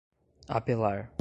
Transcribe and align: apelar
apelar 0.47 1.11